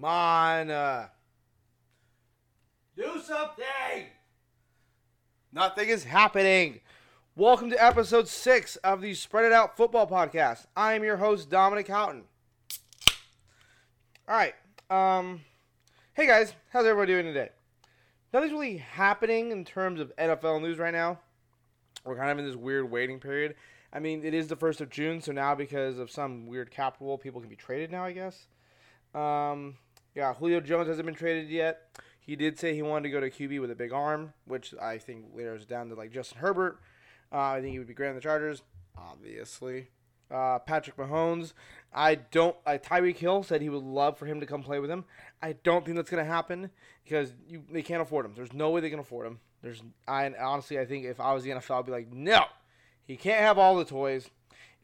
[0.00, 0.70] Come on.
[0.70, 1.08] Uh,
[2.96, 4.06] do something.
[5.52, 6.80] Nothing is happening.
[7.36, 10.64] Welcome to episode six of the Spread It Out Football Podcast.
[10.74, 12.22] I am your host, Dominic Houghton.
[14.26, 14.54] All right.
[14.88, 15.42] Um,
[16.14, 17.50] hey guys, how's everybody doing today?
[18.32, 21.18] Nothing's really happening in terms of NFL news right now.
[22.06, 23.54] We're kind of in this weird waiting period.
[23.92, 26.96] I mean, it is the first of June, so now because of some weird cap
[27.00, 28.06] rule, people can be traded now.
[28.06, 28.46] I guess.
[29.14, 29.74] Um,
[30.14, 31.98] yeah, Julio Jones hasn't been traded yet.
[32.20, 34.98] He did say he wanted to go to QB with a big arm, which I
[34.98, 36.80] think is down to like Justin Herbert.
[37.32, 38.62] Uh, I think he would be great on the Chargers,
[38.96, 39.88] obviously.
[40.30, 41.54] Uh, Patrick Mahomes,
[41.92, 42.54] I don't.
[42.64, 45.04] Uh, Tyreek Hill said he would love for him to come play with him.
[45.42, 46.70] I don't think that's gonna happen
[47.02, 48.34] because you they can't afford him.
[48.36, 49.40] There's no way they can afford him.
[49.62, 52.44] There's I honestly I think if I was the NFL, I'd be like, no,
[53.04, 54.30] he can't have all the toys.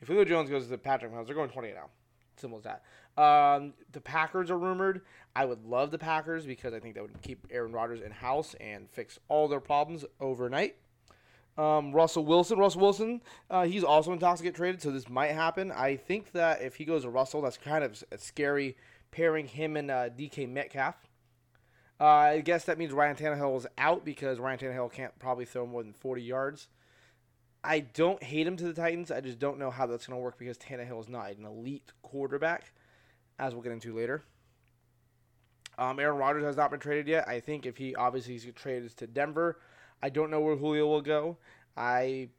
[0.01, 1.91] If Julio Jones goes to Patrick Mahomes, they're going 20 now.
[2.37, 2.83] Simple as that.
[3.17, 5.03] Um, the Packers are rumored.
[5.35, 8.55] I would love the Packers because I think that would keep Aaron Rodgers in house
[8.61, 10.77] and fix all their problems overnight.
[11.59, 15.09] Um, Russell Wilson, Russell Wilson, uh, he's also in talks to get traded, so this
[15.09, 15.73] might happen.
[15.73, 18.77] I think that if he goes to Russell, that's kind of a scary
[19.11, 20.97] pairing him and uh, DK Metcalf.
[21.99, 25.67] Uh, I guess that means Ryan Tannehill is out because Ryan Tannehill can't probably throw
[25.67, 26.69] more than 40 yards.
[27.65, 29.11] I don't hate him to the Titans.
[29.11, 31.91] I just don't know how that's going to work because Tannehill is not an elite
[32.03, 32.73] quarterback,
[33.39, 34.25] as we'll get into later.
[35.79, 37.29] Um, Aaron Rodgers has not been traded yet.
[37.29, 39.59] I think if he obviously he's traded to Denver,
[40.03, 41.37] I don't know where Julio will go.
[41.77, 42.31] I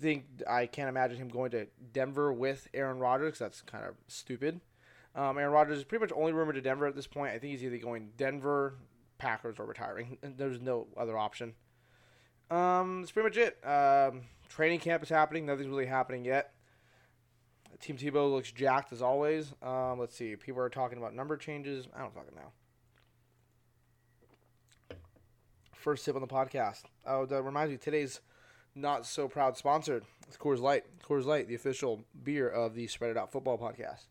[0.00, 3.38] think I can't imagine him going to Denver with Aaron Rodgers.
[3.38, 4.60] That's kind of stupid.
[5.16, 7.32] Um, Aaron Rodgers is pretty much only rumored to Denver at this point.
[7.34, 8.74] I think he's either going Denver,
[9.18, 10.18] Packers, or retiring.
[10.36, 11.54] There's no other option.
[12.50, 13.66] Um, that's pretty much it.
[13.66, 15.46] Um, training camp is happening.
[15.46, 16.52] Nothing's really happening yet.
[17.80, 19.52] Tim Tebow looks jacked as always.
[19.62, 20.36] Um, let's see.
[20.36, 21.86] People are talking about number changes.
[21.94, 22.52] I don't fucking know.
[25.74, 26.84] First sip on the podcast.
[27.06, 27.76] Oh, that reminds me.
[27.76, 28.20] Today's
[28.74, 30.04] not so proud sponsored.
[30.26, 30.84] It's Coors Light.
[31.02, 34.06] Coors Light, the official beer of the Spread It Out Football Podcast.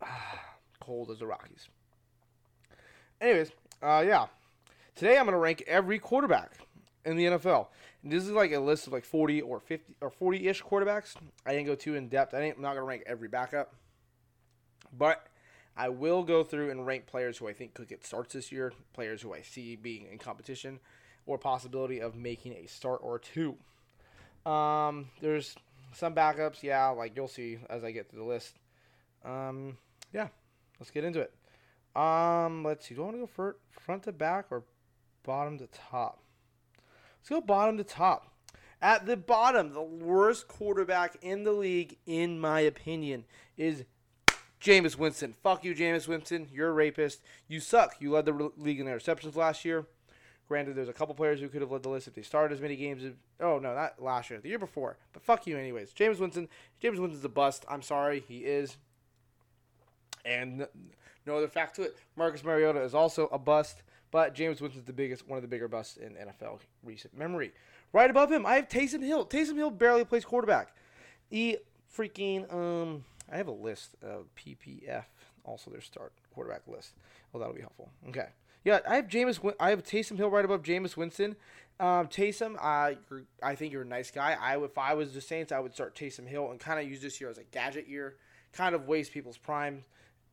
[0.80, 1.68] Cold as the Rockies.
[3.20, 3.50] Anyways,
[3.82, 4.26] uh, yeah.
[4.94, 6.58] Today I'm going to rank every quarterback
[7.04, 7.68] in the NFL.
[8.02, 11.14] And this is like a list of like 40 or 50 or 40-ish quarterbacks.
[11.46, 12.34] I didn't go too in depth.
[12.34, 13.74] I am not going to rank every backup.
[14.96, 15.26] But
[15.76, 18.72] I will go through and rank players who I think could get starts this year,
[18.92, 20.80] players who I see being in competition
[21.26, 23.56] or possibility of making a start or two.
[24.44, 25.54] Um, there's
[25.94, 28.58] some backups, yeah, like you'll see as I get through the list.
[29.24, 29.78] Um,
[30.12, 30.28] yeah,
[30.78, 31.32] let's get into it.
[31.96, 32.94] Um, let's see.
[32.94, 34.64] Do I want to go front to back or
[35.24, 36.18] bottom to top?
[37.22, 38.32] Let's go bottom to top.
[38.80, 43.84] At the bottom, the worst quarterback in the league, in my opinion, is
[44.60, 45.32] Jameis Winston.
[45.40, 46.48] Fuck you, Jameis Winston.
[46.52, 47.22] You're a rapist.
[47.46, 47.94] You suck.
[48.00, 49.86] You led the league in interceptions last year.
[50.48, 52.60] Granted, there's a couple players who could have led the list if they started as
[52.60, 53.04] many games.
[53.04, 54.96] As, oh no, not last year, the year before.
[55.12, 55.92] But fuck you, anyways.
[55.92, 56.48] Jameis Winston.
[56.82, 57.64] Jameis Winston's a bust.
[57.68, 58.78] I'm sorry, he is.
[60.24, 60.66] And
[61.24, 61.96] no other fact to it.
[62.16, 63.84] Marcus Mariota is also a bust.
[64.12, 67.52] But James Winston's the biggest, one of the bigger busts in NFL recent memory.
[67.92, 69.26] Right above him, I have Taysom Hill.
[69.26, 70.74] Taysom Hill barely plays quarterback.
[71.28, 71.56] He
[71.96, 75.04] freaking um, I have a list of PFF,
[75.44, 76.92] also their start quarterback list.
[77.32, 77.90] Well, that'll be helpful.
[78.10, 78.28] Okay,
[78.64, 79.54] yeah, I have Jameis.
[79.58, 81.34] I have Taysom Hill right above Jameis Winston.
[81.80, 82.94] Um, Taysom, uh,
[83.42, 84.36] I think you're a nice guy.
[84.38, 87.00] I if I was the Saints, I would start Taysom Hill and kind of use
[87.00, 88.16] this year as a gadget year,
[88.52, 89.84] kind of waste people's prime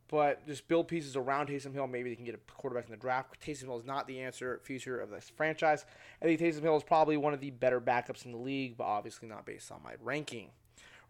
[0.10, 1.88] but just build pieces around Taysom Hill.
[1.88, 3.40] Maybe they can get a quarterback in the draft.
[3.40, 5.86] Taysom Hill is not the answer future of this franchise.
[6.22, 8.86] I think Taysom Hill is probably one of the better backups in the league, but
[8.86, 10.50] obviously not based on my ranking.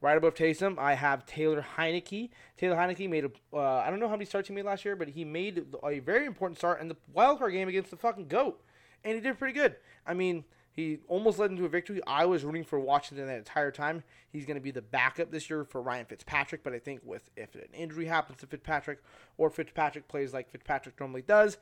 [0.01, 2.29] Right above Taysom, I have Taylor Heinicke.
[2.57, 4.95] Taylor Heinicke made a, uh, I don't know how many starts he made last year,
[4.95, 8.61] but he made a very important start in the wildcard game against the fucking GOAT.
[9.03, 9.75] And he did pretty good.
[10.05, 10.45] I mean,
[10.79, 11.99] he almost led into a victory.
[12.07, 14.01] I was rooting for Washington that entire time.
[14.31, 17.29] He's going to be the backup this year for Ryan Fitzpatrick, but I think with
[17.35, 18.99] if an injury happens to Fitzpatrick
[19.37, 21.57] or Fitzpatrick plays like Fitzpatrick normally does,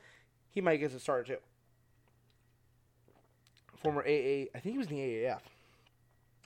[0.50, 1.38] he might get a starter too.
[3.76, 5.40] Former AA, I think he was in the AAF.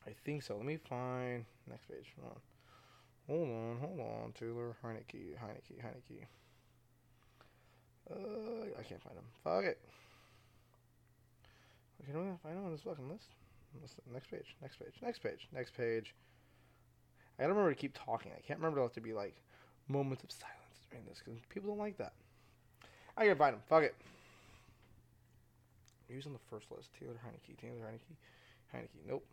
[0.07, 0.57] I think so.
[0.57, 2.15] Let me find next page.
[2.21, 2.41] Hold on.
[3.29, 4.33] Hold on, hold on.
[4.33, 6.25] Taylor Heinicke, Heinicke, Heinicke.
[8.11, 9.25] Uh, I can't find him.
[9.45, 9.79] Fuck it.
[12.07, 13.29] You know, I know on this fucking list.
[14.13, 16.15] Next page, next page, next page, next page.
[17.39, 18.33] I gotta remember to keep talking.
[18.37, 19.37] I can't remember to have to be like
[19.89, 22.13] moments of silence during this because people don't like that.
[23.17, 23.63] I gotta find him.
[23.69, 23.95] Fuck it.
[26.09, 26.91] He was on the first list.
[26.99, 27.57] Taylor Heinicke.
[27.59, 28.17] Taylor Heinicke.
[28.75, 29.09] Heinicke.
[29.09, 29.25] Nope.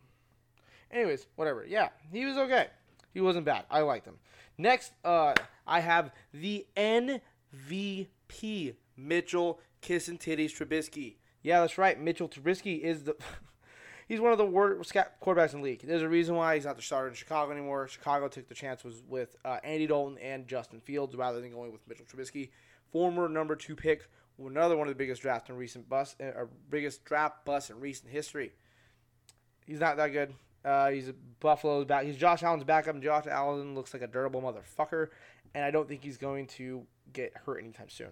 [0.92, 1.66] Anyways, whatever.
[1.68, 2.68] Yeah, he was okay.
[3.14, 3.66] He wasn't bad.
[3.70, 4.18] I liked him.
[4.58, 5.34] Next, uh,
[5.68, 8.08] I have the MVP,
[8.98, 11.16] Mitchell Kissin Titties Trubisky.
[11.42, 12.00] Yeah, that's right.
[12.00, 13.16] Mitchell Trubisky is the.
[14.08, 15.82] he's one of the worst quarterbacks in the league.
[15.82, 17.88] There's a reason why he's not the starter in Chicago anymore.
[17.88, 21.72] Chicago took the chance was with uh, Andy Dalton and Justin Fields rather than going
[21.72, 22.50] with Mitchell Trubisky,
[22.92, 24.08] former number two pick,
[24.38, 28.12] another one of the biggest drafts in recent bust, uh, biggest draft bust in recent
[28.12, 28.52] history.
[29.66, 30.34] He's not that good.
[30.66, 32.06] Uh, he's Buffalo's back.
[32.06, 35.08] He's Josh Allen's backup, and Josh Allen looks like a durable motherfucker.
[35.56, 38.12] And I don't think he's going to get hurt anytime soon.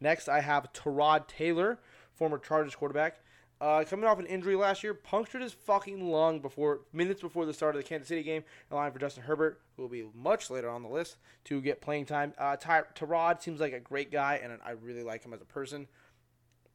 [0.00, 1.78] Next, I have Tyrod Taylor,
[2.14, 3.20] former Chargers quarterback.
[3.60, 7.52] Uh, coming off an injury last year, punctured his fucking lung before minutes before the
[7.52, 10.70] start of the Kansas City game, allowing for Justin Herbert, who will be much later
[10.70, 12.32] on the list, to get playing time.
[12.38, 15.44] Uh, Ty- Tyrod seems like a great guy, and I really like him as a
[15.44, 15.88] person,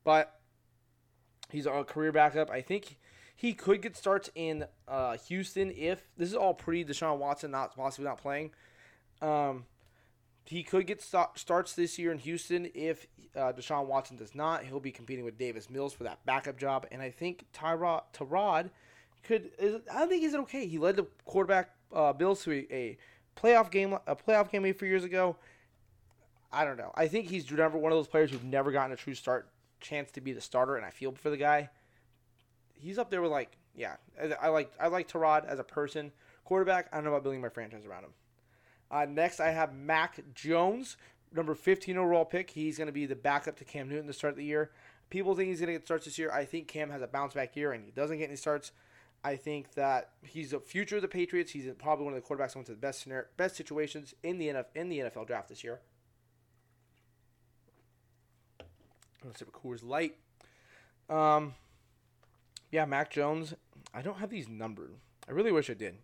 [0.04, 0.40] but
[1.50, 2.52] he's a career backup.
[2.52, 3.00] I think
[3.36, 7.76] he could get starts in uh, Houston if this is all pre Deshaun Watson not
[7.76, 8.52] possibly not playing.
[9.24, 9.66] Um,
[10.46, 14.64] he could get st- starts this year in Houston if uh, Deshaun Watson does not.
[14.64, 18.70] He'll be competing with Davis Mills for that backup job, and I think Tyrod Tyrod
[19.24, 19.50] could.
[19.58, 20.68] Is, I think he's okay.
[20.68, 22.98] He led the quarterback uh, Bills to a, a,
[23.36, 25.36] playoff game, a playoff game a few years ago.
[26.54, 26.92] I don't know.
[26.96, 29.50] I think he's never one of those players who've never gotten a true start
[29.82, 31.70] chance to be the starter, and I feel for the guy.
[32.78, 36.12] He's up there with like, yeah, I, I like I like Tyrod as a person.
[36.44, 38.14] Quarterback, I don't know about building my franchise around him.
[38.92, 40.98] Uh, next, I have Mac Jones,
[41.34, 42.52] number 15 overall pick.
[42.52, 44.72] He's going to be the backup to Cam Newton to start the year.
[45.10, 46.32] People think he's going to get starts this year.
[46.32, 48.72] I think Cam has a bounce back year and he doesn't get any starts.
[49.24, 51.52] I think that he's the future of the Patriots.
[51.52, 54.38] He's probably one of the quarterbacks that went to the best scenario, best situations in
[54.38, 55.80] the NFL, in the NFL draft this year.
[59.24, 60.16] Gonna sip a Coors Light.
[61.10, 61.56] Um,
[62.72, 63.56] yeah, Mac Jones.
[63.96, 64.92] I don't have these numbered.
[65.28, 65.98] I really wish I did.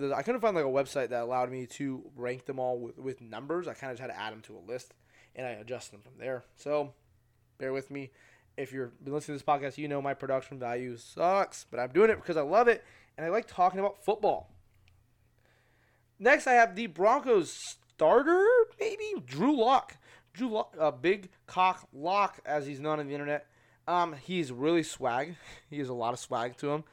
[0.00, 2.96] But I couldn't find like a website that allowed me to rank them all with,
[2.96, 3.68] with numbers.
[3.68, 4.94] I kind of just had to add them to a list,
[5.36, 6.44] and I adjust them from there.
[6.56, 6.94] So,
[7.58, 8.10] bear with me.
[8.56, 11.90] If you're been listening to this podcast, you know my production value sucks, but I'm
[11.90, 12.82] doing it because I love it
[13.18, 14.50] and I like talking about football.
[16.18, 17.54] Next, I have the Broncos
[17.94, 18.46] starter,
[18.80, 19.98] maybe Drew Lock.
[20.32, 23.46] Drew a big cock lock, as he's known on the internet.
[23.86, 25.36] Um, he's really swag.
[25.68, 26.84] He has a lot of swag to him.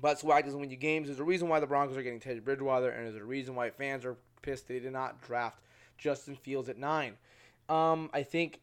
[0.00, 1.08] But swag doesn't win you games.
[1.08, 3.70] There's a reason why the Broncos are getting Teddy Bridgewater, and there's a reason why
[3.70, 5.60] fans are pissed they did not draft
[5.98, 7.14] Justin Fields at nine.
[7.68, 8.60] Um, I think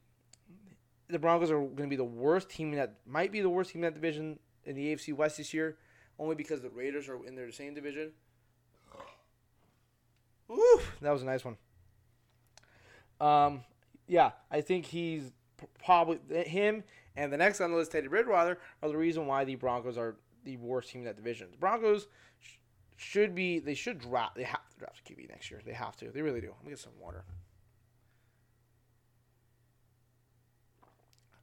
[1.07, 3.83] the Broncos are going to be the worst team that might be the worst team
[3.83, 5.77] in that division in the AFC West this year,
[6.19, 8.12] only because the Raiders are in their same division.
[10.47, 11.57] Woo, that was a nice one.
[13.19, 13.62] Um,
[14.07, 15.31] yeah, I think he's
[15.83, 16.83] probably him
[17.15, 20.15] and the next on the list, Teddy Bridgewater, are the reason why the Broncos are
[20.44, 21.48] the worst team in that division.
[21.51, 22.07] The Broncos
[22.40, 22.57] sh-
[22.98, 25.62] should be they should draft they have to draft a QB next year.
[25.66, 26.12] They have to.
[26.12, 26.48] They really do.
[26.57, 27.24] Let me get some water.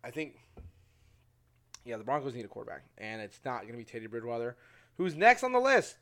[0.02, 0.36] I think
[1.84, 4.56] yeah, the Broncos need a quarterback, and it's not going to be Teddy Bridgewater.
[4.96, 5.96] Who's next on the list?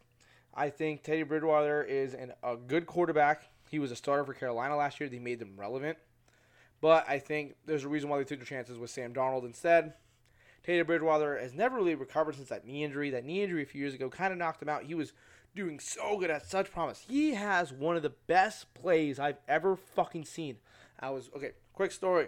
[0.54, 3.48] I think Teddy Bridgewater is an, a good quarterback.
[3.70, 5.08] He was a starter for Carolina last year.
[5.08, 5.98] They made them relevant.
[6.80, 9.94] But I think there's a reason why they took their chances with Sam Darnold instead.
[10.68, 13.08] Teddy Bridgewater has never really recovered since that knee injury.
[13.08, 14.82] That knee injury a few years ago kind of knocked him out.
[14.82, 15.14] He was
[15.56, 17.06] doing so good at such promise.
[17.08, 20.58] He has one of the best plays I've ever fucking seen.
[21.00, 21.52] I was okay.
[21.72, 22.26] Quick story.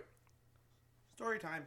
[1.17, 1.67] Story time.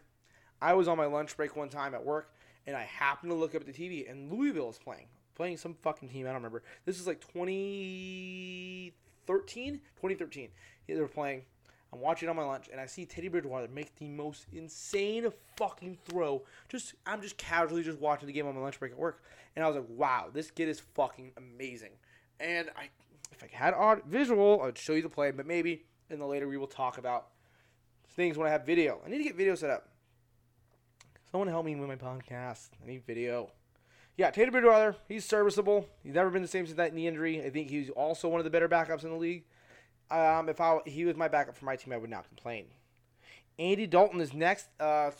[0.64, 2.34] I was on my lunch break one time at work,
[2.66, 5.06] and I happened to look up at the TV, and Louisville is playing,
[5.36, 6.26] playing some fucking team.
[6.26, 6.64] I don't remember.
[6.86, 8.92] This is like 2013,
[9.28, 10.50] 2013.
[10.88, 11.44] They were playing.
[11.94, 16.00] I'm watching on my lunch, and I see Teddy Bridgewater make the most insane fucking
[16.06, 16.42] throw.
[16.68, 19.22] Just I'm just casually just watching the game on my lunch break at work,
[19.56, 21.92] and I was like, "Wow, this kid is fucking amazing."
[22.40, 22.90] And I,
[23.32, 26.48] if I had odd visual, I'd show you the play, but maybe in the later
[26.48, 27.28] we will talk about
[28.10, 29.00] things when I have video.
[29.06, 29.90] I need to get video set up.
[31.32, 32.70] Someone help me with my podcast.
[32.84, 33.52] I need video.
[34.18, 35.88] Yeah, Teddy Bridgewater, he's serviceable.
[36.04, 37.44] He's never been the same since that knee injury.
[37.44, 39.44] I think he's also one of the better backups in the league.
[40.12, 42.66] Um, if I he was my backup for my team, I would not complain.
[43.60, 45.12] Andy Dalton is next, uh,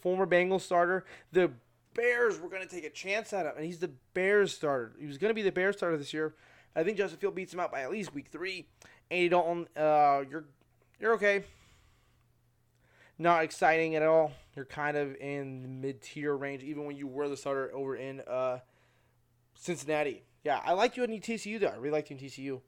[0.00, 1.04] former Bengals starter.
[1.32, 1.50] The
[1.94, 4.92] Bears were going to take a chance at him, and he's the Bears starter.
[4.98, 6.34] He was going to be the Bears starter this year.
[6.74, 8.66] I think Justin Field beats him out by at least week three.
[9.10, 10.44] Andy Dalton, uh, you're
[11.00, 11.44] you're okay.
[13.18, 14.32] Not exciting at all.
[14.56, 17.96] You're kind of in the mid tier range, even when you were the starter over
[17.96, 18.58] in uh,
[19.54, 20.22] Cincinnati.
[20.44, 21.66] Yeah, I like you in TCU though.
[21.66, 22.60] I really liked you in TCU.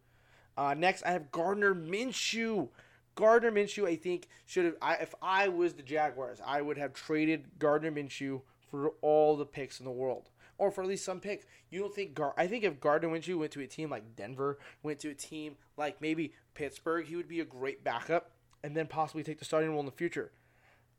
[0.57, 2.69] Uh, next, I have Gardner Minshew.
[3.15, 4.77] Gardner Minshew, I think, should have.
[4.83, 9.47] I, if I was the Jaguars, I would have traded Gardner Minshew for all the
[9.47, 10.31] picks in the world.
[10.59, 11.47] or for at least some pick.
[11.71, 12.35] You don't think Gar?
[12.37, 15.57] I think if Gardner Minshew went to a team like Denver, went to a team
[15.77, 18.31] like maybe Pittsburgh, he would be a great backup
[18.63, 20.31] and then possibly take the starting role in the future.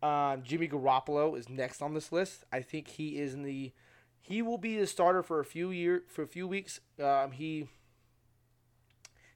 [0.01, 2.43] Um, Jimmy Garoppolo is next on this list.
[2.51, 3.71] I think he is in the
[4.19, 6.81] he will be the starter for a few year for a few weeks.
[7.01, 7.67] Um, he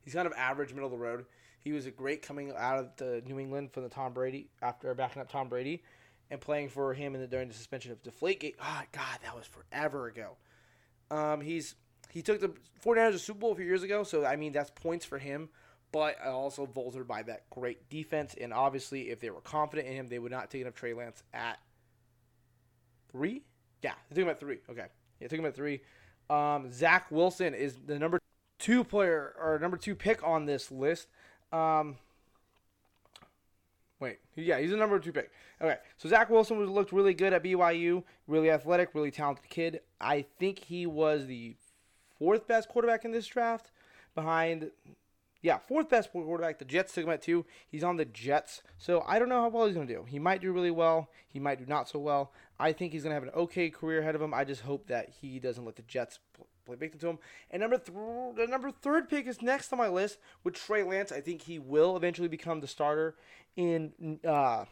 [0.07, 1.25] he's kind of average, middle of the road.
[1.59, 4.93] He was a great coming out of the New England from the Tom Brady after
[4.93, 5.83] backing up Tom Brady
[6.31, 8.55] and playing for him in the, during the suspension of Deflategate.
[8.61, 10.37] Oh God, that was forever ago.
[11.11, 11.75] Um, he's
[12.09, 12.53] he took the
[12.85, 15.49] 49ers to Super Bowl a few years ago, so I mean that's points for him.
[15.91, 20.07] But also vaulted by that great defense, and obviously, if they were confident in him,
[20.07, 21.59] they would not take enough Trey Lance at
[23.11, 23.43] three.
[23.81, 24.59] Yeah, they took him at three.
[24.69, 24.85] Okay,
[25.19, 25.81] yeah, took him at three.
[26.29, 28.19] Um, Zach Wilson is the number
[28.67, 31.07] two player or number two pick on this list.
[31.53, 31.95] Um,
[34.01, 35.31] wait, yeah, he's the number two pick.
[35.61, 39.79] Okay, so Zach Wilson was looked really good at BYU, really athletic, really talented kid.
[40.01, 41.55] I think he was the
[42.19, 43.71] fourth best quarterback in this draft,
[44.15, 44.71] behind,
[45.41, 46.59] yeah, fourth best quarterback.
[46.59, 47.45] The Jets took him at two.
[47.69, 50.03] He's on the Jets, so I don't know how well he's gonna do.
[50.09, 51.09] He might do really well.
[51.25, 52.33] He might do not so well.
[52.59, 54.33] I think he's gonna have an okay career ahead of him.
[54.33, 56.19] I just hope that he doesn't let the Jets
[56.67, 57.19] play victim to him.
[57.51, 61.11] And number th- the number third pick is next on my list with Trey Lance.
[61.11, 63.15] I think he will eventually become the starter
[63.55, 64.65] in uh,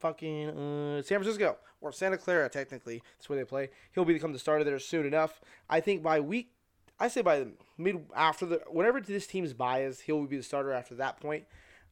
[0.00, 2.48] fucking uh, San Francisco or Santa Clara.
[2.48, 3.70] Technically, that's where they play.
[3.92, 5.40] He'll become the starter there soon enough.
[5.68, 6.50] I think by week,
[6.98, 10.72] I say by the mid after the whatever this team's is, he'll be the starter
[10.72, 11.44] after that point.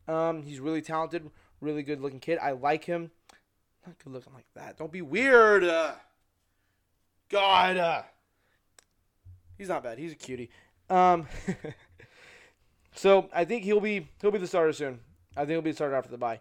[0.08, 1.30] Um, he's really talented,
[1.60, 2.38] really good looking kid.
[2.40, 3.10] I like him.
[3.86, 4.78] Not good looking like that.
[4.78, 5.64] Don't be weird.
[5.64, 5.92] Uh,
[7.28, 7.76] God.
[7.76, 8.02] Uh,
[9.62, 9.96] He's not bad.
[9.96, 10.50] He's a cutie.
[10.90, 11.28] Um,
[12.96, 14.98] so I think he'll be he'll be the starter soon.
[15.36, 16.40] I think he'll be the starter after the bye.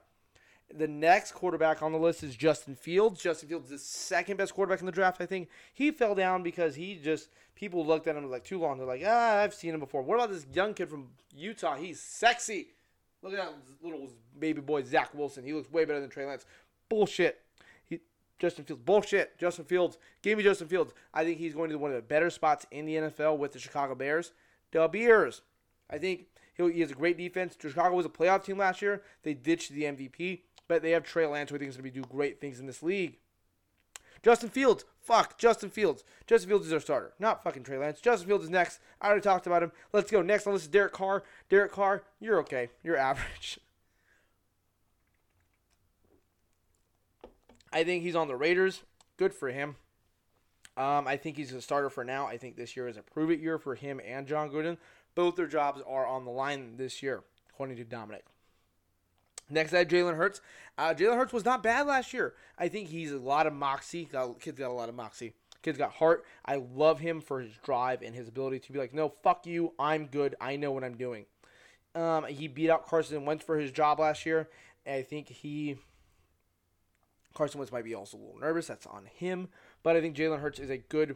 [0.74, 3.22] The next quarterback on the list is Justin Fields.
[3.22, 5.22] Justin Fields is the second best quarterback in the draft.
[5.22, 8.80] I think he fell down because he just people looked at him like too long.
[8.80, 10.01] They're like, ah, I've seen him before.
[10.01, 11.75] What about this young kid from Utah?
[11.75, 12.70] He's sexy.
[13.22, 14.10] Look at that little
[14.40, 15.44] baby boy Zach Wilson.
[15.44, 16.48] He looks way better than Trey Lance.
[16.90, 17.40] Bullshit.
[18.41, 18.81] Justin Fields.
[18.83, 19.38] Bullshit.
[19.38, 19.98] Justin Fields.
[20.24, 20.93] Give me Justin Fields.
[21.13, 23.60] I think he's going to one of the better spots in the NFL with the
[23.60, 24.33] Chicago Bears.
[24.71, 25.43] The Bears.
[25.89, 26.25] I think
[26.57, 27.55] he has a great defense.
[27.62, 29.03] Chicago was a playoff team last year.
[29.24, 31.93] They ditched the MVP, but they have Trey Lance, who I think is going to
[31.93, 33.19] be do great things in this league.
[34.24, 34.86] Justin Fields.
[35.00, 35.38] Fuck.
[35.38, 36.03] Justin Fields.
[36.25, 37.13] Justin Fields is our starter.
[37.19, 38.01] Not fucking Trey Lance.
[38.01, 38.79] Justin Fields is next.
[39.00, 39.71] I already talked about him.
[39.93, 40.21] Let's go.
[40.21, 41.24] Next on this is Derek Carr.
[41.50, 42.69] Derek Carr, you're okay.
[42.83, 43.60] You're average.
[47.72, 48.84] I think he's on the Raiders.
[49.18, 49.75] Good for him.
[50.78, 52.28] Um, I think he's a starter for now.
[52.28, 54.78] I think this year is a prove it year for him and Jon Gruden.
[55.16, 58.24] Both their jobs are on the line this year, according to Dominic.
[59.50, 60.40] Next, I have Jalen Hurts.
[60.78, 62.34] Uh, Jalen Hurts was not bad last year.
[62.58, 64.06] I think he's a lot of moxie.
[64.06, 65.34] Got, kid's got a lot of moxie.
[65.62, 66.24] Kid's got heart.
[66.46, 69.74] I love him for his drive and his ability to be like, no, fuck you.
[69.78, 70.36] I'm good.
[70.40, 71.25] I know what I'm doing.
[71.94, 74.50] Um, he beat out Carson Wentz for his job last year.
[74.88, 75.78] I think he
[77.33, 78.67] Carson Wentz might be also a little nervous.
[78.67, 79.50] That's on him.
[79.83, 81.15] But I think Jalen Hurts is a good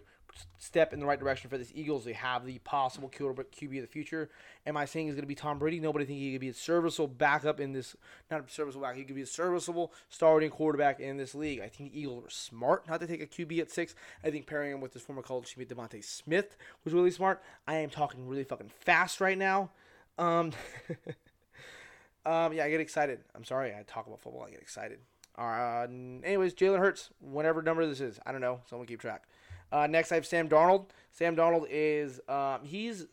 [0.58, 2.06] step in the right direction for this Eagles.
[2.06, 4.30] They have the possible QB of the future.
[4.66, 5.80] Am I saying he's going to be Tom Brady?
[5.80, 7.96] No, but think he could be a serviceable backup in this.
[8.30, 8.96] Not a serviceable back.
[8.96, 11.62] He could be a serviceable starting quarterback in this league.
[11.62, 13.96] I think the Eagles were smart not to take a QB at six.
[14.24, 17.42] I think pairing him with his former college teammate DeVonta Smith was really smart.
[17.68, 19.72] I am talking really fucking fast right now.
[20.18, 20.52] Um,
[22.26, 23.20] um, yeah, I get excited.
[23.36, 23.74] I'm sorry.
[23.74, 24.44] I talk about football.
[24.44, 25.00] I get excited.
[25.38, 25.88] Uh,
[26.24, 28.62] anyways, Jalen Hurts, whatever number this is, I don't know.
[28.70, 29.24] Someone keep track.
[29.72, 30.88] Uh, next, I have Sam Darnold.
[31.12, 33.06] Sam Darnold is um, he's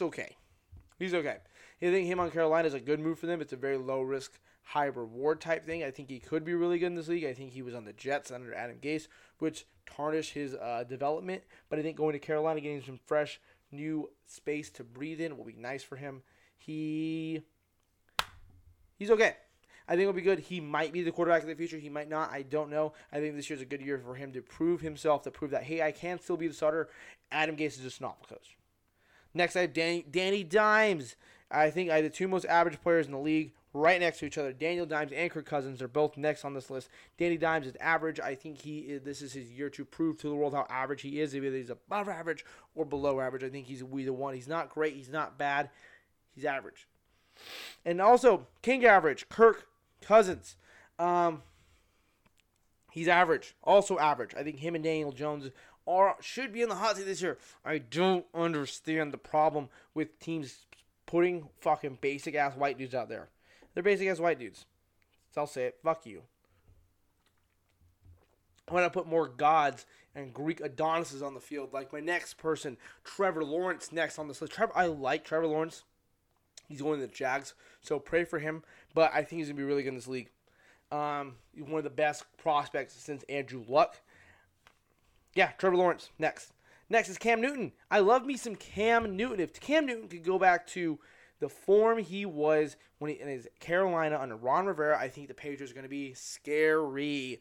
[0.00, 0.36] okay.
[0.98, 1.36] He's okay.
[1.80, 3.40] I think him on Carolina is a good move for them.
[3.40, 5.82] It's a very low risk, high reward type thing.
[5.82, 7.24] I think he could be really good in this league.
[7.24, 9.08] I think he was on the Jets under Adam Gase,
[9.38, 11.42] which tarnished his uh, development.
[11.68, 13.40] But I think going to Carolina, getting some fresh,
[13.72, 16.22] new space to breathe in will be nice for him.
[16.56, 17.42] He
[18.96, 19.36] he's okay.
[19.92, 20.38] I think it'll be good.
[20.38, 21.76] He might be the quarterback of the future.
[21.76, 22.32] He might not.
[22.32, 22.94] I don't know.
[23.12, 25.64] I think this year's a good year for him to prove himself, to prove that,
[25.64, 26.88] hey, I can still be the starter.
[27.30, 28.56] Adam Gase is an awful coach.
[29.34, 31.14] Next, I have Danny, Danny Dimes.
[31.50, 34.24] I think I have the two most average players in the league right next to
[34.24, 34.54] each other.
[34.54, 36.88] Daniel Dimes and Kirk Cousins are both next on this list.
[37.18, 38.18] Danny Dimes is average.
[38.18, 41.02] I think he is, this is his year to prove to the world how average
[41.02, 41.36] he is.
[41.36, 43.44] Either he's above average or below average.
[43.44, 44.32] I think he's either one.
[44.34, 44.94] He's not great.
[44.94, 45.68] He's not bad.
[46.34, 46.88] He's average.
[47.84, 49.66] And also, King average, Kirk
[50.02, 50.56] Cousins.
[50.98, 51.42] Um,
[52.90, 54.34] he's average, also average.
[54.36, 55.50] I think him and Daniel Jones
[55.86, 57.38] are should be in the hot seat this year.
[57.64, 60.66] I don't understand the problem with teams
[61.06, 63.28] putting fucking basic ass white dudes out there.
[63.74, 64.66] They're basic ass white dudes.
[65.30, 65.78] So I'll say it.
[65.82, 66.22] Fuck you.
[68.68, 71.72] I want to put more gods and Greek Adonises on the field.
[71.72, 74.52] Like my next person, Trevor Lawrence, next on this list.
[74.52, 75.84] Trevor, I like Trevor Lawrence.
[76.72, 78.62] He's going to the Jags, so pray for him.
[78.94, 80.30] But I think he's gonna be really good in this league.
[80.90, 84.00] Um, he's one of the best prospects since Andrew Luck.
[85.34, 86.52] Yeah, Trevor Lawrence next.
[86.90, 87.72] Next is Cam Newton.
[87.90, 89.40] I love me some Cam Newton.
[89.40, 90.98] If Cam Newton could go back to
[91.40, 95.34] the form he was when he in his Carolina under Ron Rivera, I think the
[95.34, 97.40] Patriots are going to be scary.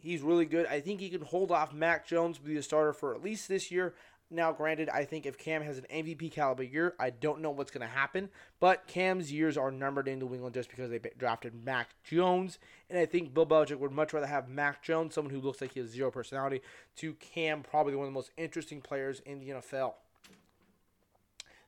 [0.00, 0.66] He's really good.
[0.66, 3.48] I think he can hold off Mac Jones to be the starter for at least
[3.48, 3.94] this year.
[4.32, 7.70] Now, granted, I think if Cam has an MVP caliber year, I don't know what's
[7.70, 8.30] going to happen.
[8.60, 12.58] But Cam's years are numbered in New England just because they drafted Mac Jones.
[12.88, 15.74] And I think Bill Belichick would much rather have Mac Jones, someone who looks like
[15.74, 16.62] he has zero personality,
[16.96, 19.94] to Cam, probably one of the most interesting players in the NFL.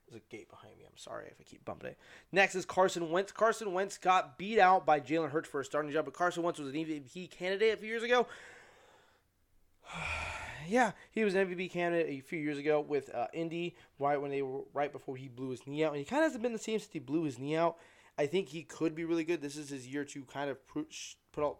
[0.09, 0.85] There's a gate behind me.
[0.85, 1.97] I'm sorry if I keep bumping it.
[2.31, 3.31] Next is Carson Wentz.
[3.31, 6.59] Carson Wentz got beat out by Jalen Hurts for a starting job, but Carson Wentz
[6.59, 8.25] was an MVP candidate a few years ago.
[10.67, 14.31] yeah, he was an MVP candidate a few years ago with uh, Indy, right when
[14.31, 16.53] they were right before he blew his knee out, and he kind of hasn't been
[16.53, 17.77] the same since he blew his knee out.
[18.17, 19.41] I think he could be really good.
[19.41, 20.93] This is his year to kind of put
[21.37, 21.57] out,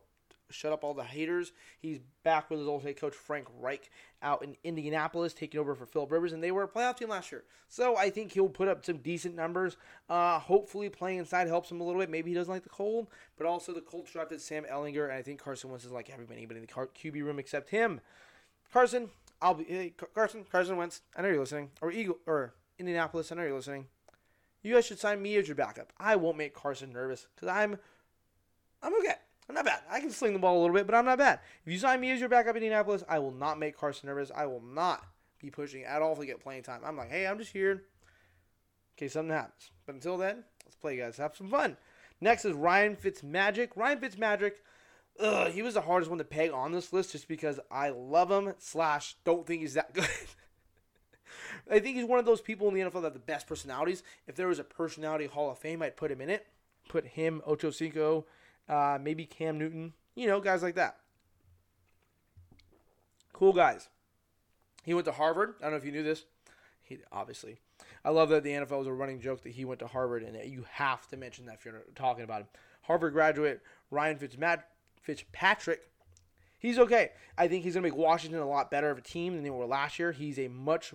[0.49, 1.51] shut up all the haters.
[1.79, 3.89] He's back with his old head coach Frank Reich
[4.21, 7.31] out in Indianapolis, taking over for Philip Rivers, and they were a playoff team last
[7.31, 7.43] year.
[7.67, 9.77] So I think he'll put up some decent numbers.
[10.09, 12.09] Uh, hopefully, playing inside helps him a little bit.
[12.09, 13.07] Maybe he doesn't like the cold,
[13.37, 16.43] but also the Colts drafted Sam Ehlinger, and I think Carson Wentz is like everybody
[16.43, 18.01] in the QB room except him.
[18.71, 19.09] Carson,
[19.41, 20.45] I'll be hey, Carson.
[20.51, 21.01] Carson Wentz.
[21.15, 21.71] I know you're listening.
[21.81, 23.31] Or Eagle or Indianapolis.
[23.31, 23.87] I know you're listening.
[24.63, 25.93] You guys should sign me as your backup.
[25.99, 27.77] I won't make Carson nervous because I'm,
[28.81, 29.13] I'm okay.
[29.47, 29.81] I'm not bad.
[29.89, 31.39] I can sling the ball a little bit, but I'm not bad.
[31.63, 34.31] If you sign me as your backup in Indianapolis, I will not make Carson nervous.
[34.35, 35.05] I will not
[35.39, 36.81] be pushing at all to get playing time.
[36.83, 37.81] I'm like, hey, I'm just here in
[38.97, 39.69] case something happens.
[39.85, 41.17] But until then, let's play, guys.
[41.17, 41.77] Have some fun.
[42.19, 43.69] Next is Ryan Fitzmagic.
[43.75, 44.53] Ryan Fitzmagic
[45.19, 48.31] ugh, he was the hardest one to peg on this list just because I love
[48.31, 50.07] him slash don't think he's that good.
[51.69, 54.03] I think he's one of those people in the NFL that have the best personalities.
[54.27, 56.45] If there was a personality Hall of Fame, I'd put him in it.
[56.87, 58.25] Put him, Ocho Cinco,
[58.69, 60.97] uh, maybe Cam Newton, you know, guys like that.
[63.33, 63.89] Cool guys.
[64.83, 65.55] He went to Harvard.
[65.59, 66.25] I don't know if you knew this.
[66.83, 67.57] He obviously.
[68.03, 70.37] I love that the NFL is a running joke that he went to Harvard, and
[70.49, 72.47] you have to mention that if you're talking about him.
[72.83, 74.61] Harvard graduate Ryan Fitzmagic
[75.05, 75.89] Fitzpatrick,
[76.59, 77.11] he's okay.
[77.37, 79.49] I think he's going to make Washington a lot better of a team than they
[79.49, 80.11] were last year.
[80.11, 80.93] He's a much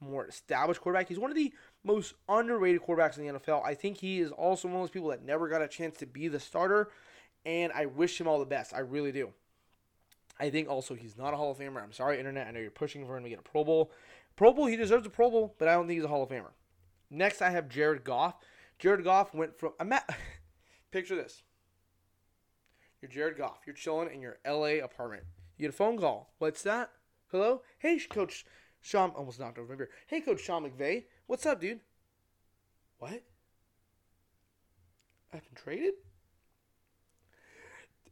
[0.00, 1.08] more established quarterback.
[1.08, 1.52] He's one of the
[1.84, 3.64] most underrated quarterbacks in the NFL.
[3.64, 6.06] I think he is also one of those people that never got a chance to
[6.06, 6.90] be the starter,
[7.44, 8.74] and I wish him all the best.
[8.74, 9.32] I really do.
[10.38, 11.82] I think also he's not a Hall of Famer.
[11.82, 12.46] I'm sorry, Internet.
[12.46, 13.92] I know you're pushing for him to get a Pro Bowl.
[14.36, 16.30] Pro Bowl, he deserves a Pro Bowl, but I don't think he's a Hall of
[16.30, 16.52] Famer.
[17.10, 18.36] Next, I have Jared Goff.
[18.78, 19.72] Jared Goff went from.
[19.78, 20.08] I'm at,
[20.90, 21.42] picture this.
[23.00, 23.60] You're Jared Goff.
[23.66, 25.24] You're chilling in your LA apartment.
[25.56, 26.32] You get a phone call.
[26.38, 26.90] What's that?
[27.30, 27.62] Hello?
[27.78, 28.44] Hey, Coach
[28.80, 29.10] Sean.
[29.10, 29.90] Almost knocked over my beer.
[30.06, 31.04] Hey, Coach Sean McVay.
[31.26, 31.80] What's up, dude?
[32.98, 33.22] What?
[35.32, 35.94] I've been traded?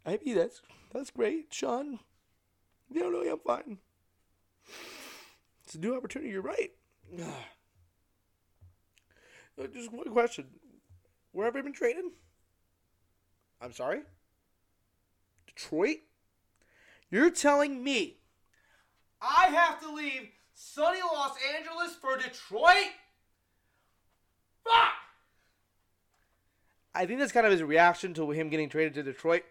[0.07, 0.63] I mean, that's
[0.95, 1.99] that's great, Sean.
[2.91, 3.79] No, no, I'm fine.
[5.65, 6.31] It's a new opportunity.
[6.31, 6.71] You're right.
[9.61, 10.47] Uh, just one question.
[11.33, 12.05] Where have I been traded?
[13.61, 14.03] I'm sorry?
[15.59, 15.99] Detroit?
[17.11, 18.19] You're telling me
[19.21, 22.93] I have to leave sunny Los Angeles for Detroit?
[24.65, 24.93] Fuck!
[26.95, 29.45] I think that's kind of his reaction to him getting traded to Detroit.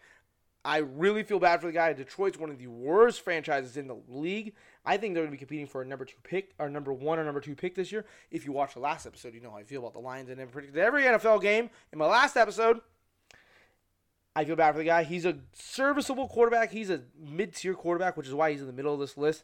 [0.65, 1.93] I really feel bad for the guy.
[1.93, 4.53] Detroit's one of the worst franchises in the league.
[4.85, 7.19] I think they're going to be competing for a number two pick, or number one
[7.19, 8.05] or number two pick this year.
[8.31, 10.29] If you watch the last episode, you know how I feel about the Lions.
[10.29, 12.81] I never predicted every NFL game in my last episode.
[14.37, 15.01] I feel bad for the guy.
[15.01, 16.71] He's a serviceable quarterback.
[16.71, 19.43] He's a mid-tier quarterback, which is why he's in the middle of this list.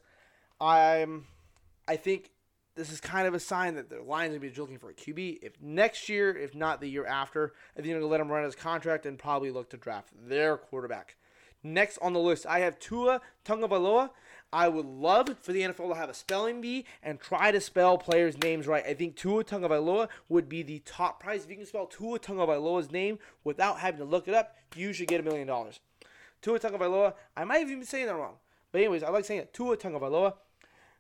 [0.62, 1.26] I'm,
[1.88, 2.30] I think
[2.76, 4.92] this is kind of a sign that the Lions are going to be looking for
[4.92, 5.40] a QB.
[5.42, 8.32] If next year, if not the year after, I think they're going to let him
[8.32, 11.16] run his contract and probably look to draft their quarterback.
[11.64, 14.12] Next on the list, I have Tua Tagovailoa.
[14.54, 17.98] I would love for the NFL to have a spelling bee and try to spell
[17.98, 18.86] players' names right.
[18.86, 21.44] I think Tua Tagovailoa would be the top prize.
[21.44, 25.08] If you can spell Tua Tagovailoa's name without having to look it up, you should
[25.08, 25.80] get a million dollars.
[26.44, 28.36] Tua Tagovailoa, I might even be saying that wrong.
[28.72, 29.54] But anyways, I like saying it.
[29.54, 30.36] Tua Tagovailoa.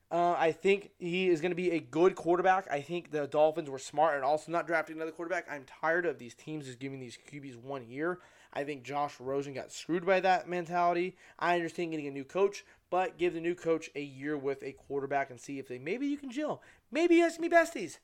[0.09, 2.67] Uh, I think he is going to be a good quarterback.
[2.71, 5.45] I think the Dolphins were smart and also not drafting another quarterback.
[5.49, 8.19] I'm tired of these teams just giving these QBs one year.
[8.53, 11.15] I think Josh Rosen got screwed by that mentality.
[11.39, 14.73] I understand getting a new coach, but give the new coach a year with a
[14.73, 16.61] quarterback and see if they maybe you can gel.
[16.91, 17.97] Maybe you guys can be besties.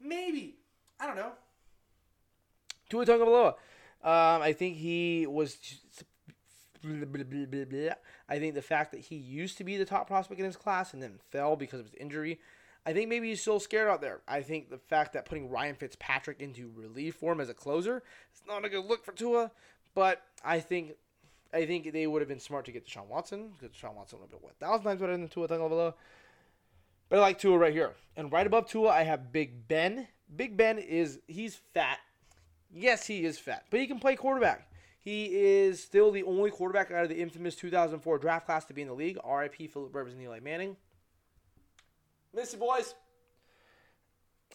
[0.00, 0.56] Maybe.
[1.00, 1.32] I don't know.
[2.90, 3.54] Tua Tagovailoa.
[4.04, 5.56] Um, I think he was
[8.28, 10.92] I think the fact that he used to be the top prospect in his class
[10.92, 12.38] and then fell because of his injury.
[12.86, 14.20] I think maybe he's still scared out there.
[14.26, 18.02] I think the fact that putting Ryan Fitzpatrick into relief form as a closer
[18.34, 19.50] is not a good look for Tua.
[19.98, 20.92] But I think
[21.52, 24.26] I think they would have been smart to get Deshaun Watson because Deshaun Watson would
[24.26, 25.92] have been what thousand times better than Tua Tagovailoa.
[27.08, 30.06] But I like Tua right here, and right above Tua I have Big Ben.
[30.36, 31.98] Big Ben is he's fat.
[32.70, 34.70] Yes, he is fat, but he can play quarterback.
[35.00, 38.82] He is still the only quarterback out of the infamous 2004 draft class to be
[38.82, 39.18] in the league.
[39.24, 39.66] R.I.P.
[39.66, 40.76] Philip Rivers and Eli Manning.
[42.32, 42.94] Missy boys.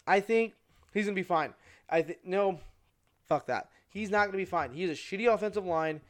[0.06, 0.54] I think
[0.94, 1.52] he's gonna be fine.
[1.90, 2.60] I think no,
[3.28, 3.68] fuck that.
[3.94, 4.72] He's not gonna be fine.
[4.72, 6.02] He's a shitty offensive line.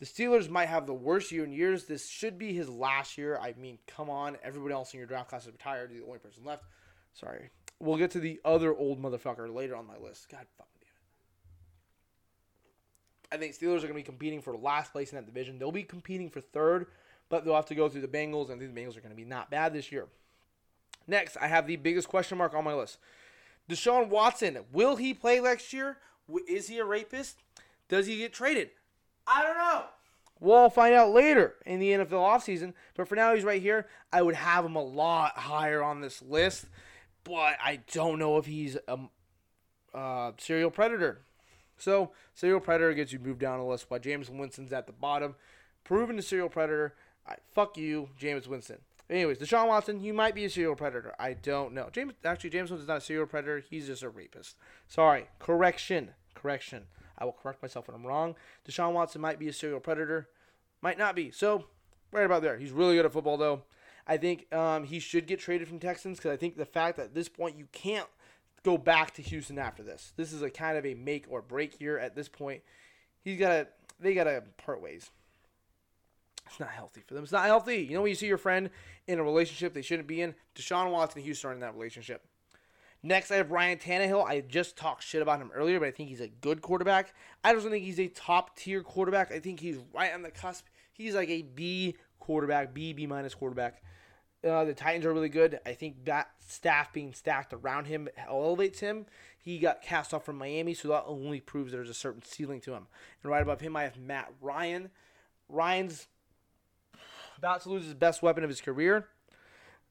[0.00, 1.84] The Steelers might have the worst year in years.
[1.84, 3.38] This should be his last year.
[3.40, 4.36] I mean, come on.
[4.42, 5.92] Everybody else in your draft class is retired.
[5.92, 6.64] You're the only person left.
[7.12, 7.50] Sorry.
[7.78, 10.28] We'll get to the other old motherfucker later on my list.
[10.28, 10.90] God fucking damn
[13.30, 13.36] it.
[13.36, 15.60] I think Steelers are going to be competing for last place in that division.
[15.60, 16.86] They'll be competing for third,
[17.28, 19.24] but they'll have to go through the Bengals, and the Bengals are going to be
[19.24, 20.08] not bad this year.
[21.06, 22.98] Next, I have the biggest question mark on my list.
[23.68, 25.98] Deshaun Watson, will he play next year?
[26.48, 27.38] Is he a rapist?
[27.88, 28.70] Does he get traded?
[29.26, 29.84] I don't know.
[30.40, 32.74] We'll find out later in the NFL offseason.
[32.96, 33.86] But for now, he's right here.
[34.12, 36.66] I would have him a lot higher on this list.
[37.22, 38.98] But I don't know if he's a
[39.94, 41.20] uh, serial predator.
[41.78, 45.36] So, serial predator gets you moved down a list while Jameis Winston's at the bottom.
[45.84, 46.94] Proven a serial predator.
[47.26, 48.78] I, fuck you, Jameis Winston.
[49.08, 51.14] Anyways, Deshaun Watson, you might be a serial predator.
[51.18, 51.88] I don't know.
[51.92, 53.62] James, actually, James Winston's not a serial predator.
[53.68, 54.56] He's just a rapist.
[54.88, 55.26] Sorry.
[55.38, 56.12] Correction.
[56.42, 56.84] Correction.
[57.16, 58.34] I will correct myself when I'm wrong.
[58.68, 60.28] Deshaun Watson might be a serial predator,
[60.80, 61.30] might not be.
[61.30, 61.66] So,
[62.10, 62.58] right about there.
[62.58, 63.62] He's really good at football, though.
[64.06, 67.04] I think um, he should get traded from Texans because I think the fact that
[67.04, 68.08] at this point you can't
[68.64, 70.12] go back to Houston after this.
[70.16, 72.62] This is a kind of a make or break year at this point.
[73.22, 73.68] He's got to,
[74.00, 75.10] they got to part ways.
[76.46, 77.22] It's not healthy for them.
[77.22, 77.78] It's not healthy.
[77.78, 78.70] You know when you see your friend
[79.06, 80.34] in a relationship they shouldn't be in?
[80.56, 82.24] Deshaun Watson and Houston are in that relationship.
[83.04, 84.24] Next, I have Ryan Tannehill.
[84.24, 87.12] I just talked shit about him earlier, but I think he's a good quarterback.
[87.42, 89.32] I don't think he's a top tier quarterback.
[89.32, 90.66] I think he's right on the cusp.
[90.92, 93.82] He's like a B quarterback, B, B minus quarterback.
[94.46, 95.58] Uh, the Titans are really good.
[95.66, 99.06] I think that staff being stacked around him elevates him.
[99.38, 102.72] He got cast off from Miami, so that only proves there's a certain ceiling to
[102.72, 102.86] him.
[103.22, 104.90] And right above him, I have Matt Ryan.
[105.48, 106.06] Ryan's
[107.38, 109.08] about to lose his best weapon of his career.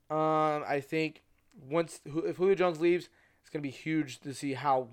[0.09, 1.23] Um, I think
[1.69, 3.09] once if Julio Jones leaves,
[3.41, 4.89] it's going to be huge to see how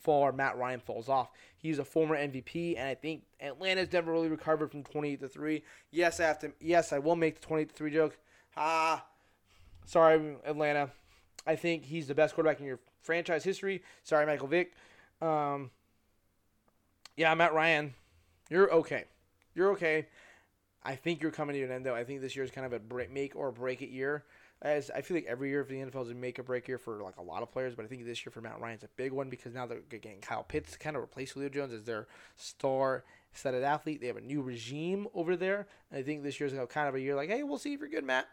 [0.00, 1.30] far Matt Ryan falls off.
[1.56, 5.62] He's a former MVP, and I think Atlanta's never really recovered from 28 to three.
[5.90, 6.52] Yes, I have to.
[6.60, 8.18] Yes, I will make the 28 to three joke.
[8.56, 9.06] Ah,
[9.84, 10.90] sorry, Atlanta.
[11.46, 13.82] I think he's the best quarterback in your franchise history.
[14.02, 14.72] Sorry, Michael Vick.
[15.20, 15.70] Um,
[17.16, 17.94] yeah, Matt Ryan,
[18.50, 19.04] you're okay.
[19.54, 20.06] You're okay.
[20.84, 21.94] I think you're coming to an end though.
[21.94, 24.24] I think this year is kind of a break, make or break it year
[24.62, 26.78] as I feel like every year for the NFL is a make or break year
[26.78, 28.88] for like a lot of players, but I think this year for Matt Ryan's a
[28.96, 31.82] big one because now they're getting Kyle Pitts to kind of replace Julio Jones as
[31.82, 34.00] their star studded athlete.
[34.00, 35.66] They have a new regime over there.
[35.90, 37.88] And I think this year's kind of a year like, hey, we'll see if you're
[37.88, 38.28] good, Matt.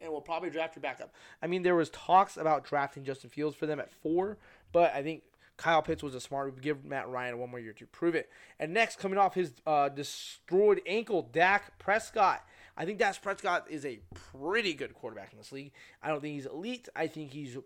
[0.00, 1.14] And we'll probably draft your backup.
[1.42, 4.38] I mean, there was talks about drafting Justin Fields for them at four,
[4.72, 5.22] but I think
[5.56, 6.60] Kyle Pitts was a smart move.
[6.60, 8.28] Give Matt Ryan one more year to prove it.
[8.58, 12.44] And next, coming off his uh, destroyed ankle, Dak Prescott.
[12.76, 14.00] I think Dak Prescott is a
[14.32, 15.72] pretty good quarterback in this league.
[16.02, 16.88] I don't think he's elite.
[16.96, 17.56] I think he's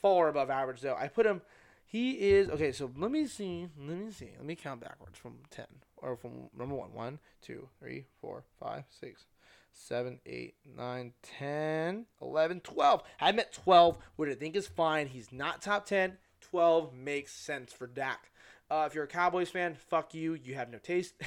[0.00, 0.96] far above average, though.
[0.96, 1.42] I put him.
[1.84, 2.72] He is okay.
[2.72, 3.68] So let me see.
[3.78, 4.30] Let me see.
[4.36, 6.92] Let me count backwards from ten or from number one.
[6.92, 9.24] One, two, three, four, five, six,
[9.72, 13.02] seven, eight, nine, ten, eleven, twelve.
[13.20, 15.06] I'm at twelve, which I think is fine.
[15.06, 16.18] He's not top ten.
[16.40, 18.30] Twelve makes sense for Dak.
[18.70, 20.34] Uh, if you're a Cowboys fan, fuck you.
[20.34, 21.14] You have no taste.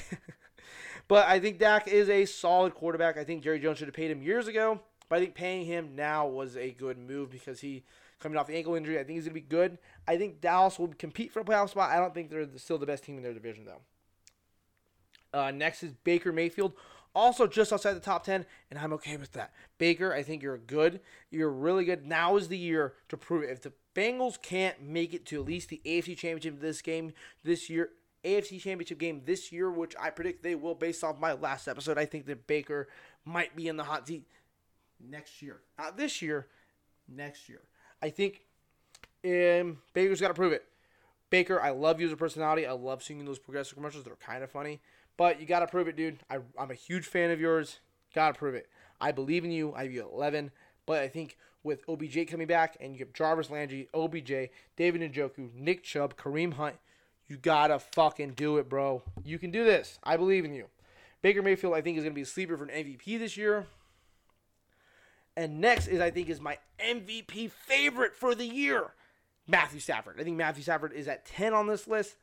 [1.11, 3.17] But I think Dak is a solid quarterback.
[3.17, 4.79] I think Jerry Jones should have paid him years ago.
[5.09, 7.83] But I think paying him now was a good move because he
[8.21, 8.97] coming off the ankle injury.
[8.97, 9.77] I think he's gonna be good.
[10.07, 11.91] I think Dallas will compete for a playoff spot.
[11.91, 13.81] I don't think they're still the best team in their division though.
[15.37, 16.71] Uh, next is Baker Mayfield,
[17.13, 19.51] also just outside the top ten, and I'm okay with that.
[19.79, 21.01] Baker, I think you're good.
[21.29, 22.05] You're really good.
[22.05, 23.49] Now is the year to prove it.
[23.49, 27.11] If the Bengals can't make it to at least the AFC Championship this game
[27.43, 27.89] this year,
[28.23, 31.97] AFC Championship game this year, which I predict they will based off my last episode.
[31.97, 32.87] I think that Baker
[33.25, 34.27] might be in the hot seat
[34.99, 35.61] next year.
[35.77, 36.47] Not this year,
[37.07, 37.61] next year.
[38.01, 38.41] I think
[39.25, 40.63] um, Baker's got to prove it.
[41.29, 42.65] Baker, I love you as a personality.
[42.65, 44.03] I love seeing those progressive commercials.
[44.03, 44.81] They're kind of funny.
[45.17, 46.19] But you got to prove it, dude.
[46.29, 47.79] I, I'm a huge fan of yours.
[48.13, 48.67] Got to prove it.
[48.99, 49.73] I believe in you.
[49.73, 50.51] I have you 11.
[50.85, 55.53] But I think with OBJ coming back and you have Jarvis Landry, OBJ, David Njoku,
[55.53, 56.75] Nick Chubb, Kareem Hunt–
[57.31, 59.01] you gotta fucking do it, bro.
[59.23, 59.99] You can do this.
[60.03, 60.65] I believe in you.
[61.21, 63.67] Baker Mayfield, I think, is to be a sleeper for an MVP this year.
[65.37, 68.91] And next is, I think, is my MVP favorite for the year,
[69.47, 70.19] Matthew Stafford.
[70.19, 72.17] I think Matthew Stafford is at 10 on this list.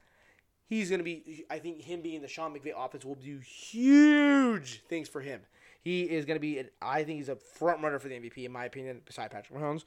[0.68, 4.82] He's going to be, I think, him being the Sean McVay offense will do huge
[4.88, 5.40] things for him.
[5.80, 8.52] He is going to be, I think, he's a front runner for the MVP, in
[8.52, 9.84] my opinion, beside Patrick Mahomes.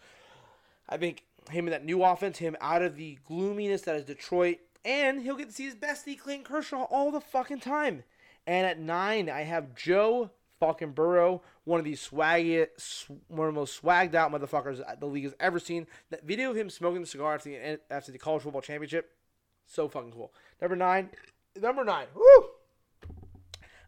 [0.89, 4.57] I think him in that new offense, him out of the gloominess that is Detroit,
[4.83, 8.03] and he'll get to see his bestie Clayton Kershaw all the fucking time.
[8.47, 12.67] And at nine, I have Joe fucking Burrow, one of these swaggy,
[13.27, 15.87] one of the most swagged out motherfuckers the league has ever seen.
[16.09, 19.11] That video of him smoking the cigar after the after the college football championship,
[19.65, 20.33] so fucking cool.
[20.61, 21.09] Number nine,
[21.59, 22.49] number nine, woo.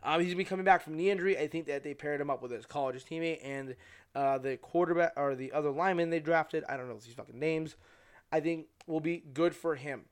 [0.05, 1.37] Um, he's gonna be coming back from knee injury.
[1.37, 3.75] I think that they paired him up with his college teammate and
[4.15, 6.63] uh, the quarterback or the other lineman they drafted.
[6.67, 7.75] I don't know these fucking names.
[8.31, 10.05] I think will be good for him.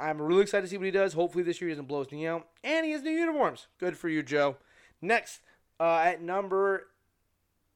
[0.00, 1.12] I'm really excited to see what he does.
[1.12, 2.46] Hopefully this year he doesn't blow his knee out.
[2.62, 3.66] And he has new uniforms.
[3.78, 4.56] Good for you, Joe.
[5.02, 5.40] Next,
[5.80, 6.88] uh, at number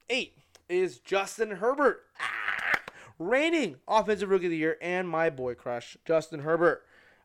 [0.09, 2.03] eight is Justin Herbert.
[2.21, 2.81] Ah,
[3.19, 6.85] reigning Offensive Rookie of the Year and my boy crush, Justin Herbert.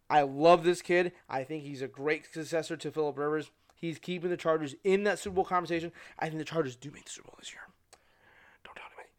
[0.10, 1.12] I love this kid.
[1.30, 3.52] I think he's a great successor to Philip Rivers.
[3.76, 5.92] He's keeping the Chargers in that Super Bowl conversation.
[6.18, 7.62] I think the Chargers do make the Super Bowl this year.
[8.64, 9.10] Don't tell anybody.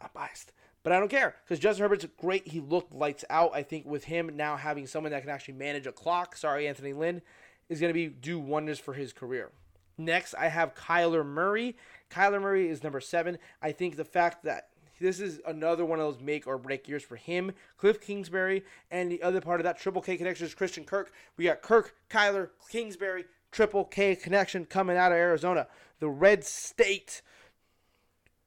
[0.00, 0.52] I'm biased.
[0.82, 2.48] But I don't care because Justin Herbert's great.
[2.48, 3.50] He looked lights out.
[3.54, 6.92] I think with him now having someone that can actually manage a clock, sorry, Anthony
[6.92, 7.20] Lynn,
[7.68, 9.50] is going to be do wonders for his career.
[9.98, 11.76] Next, I have Kyler Murray.
[12.10, 13.38] Kyler Murray is number seven.
[13.60, 14.68] I think the fact that
[15.00, 17.52] this is another one of those make or break years for him.
[17.76, 21.12] Cliff Kingsbury, and the other part of that Triple K connection is Christian Kirk.
[21.36, 25.66] We got Kirk, Kyler, Kingsbury, Triple K connection coming out of Arizona.
[26.00, 27.22] The Red State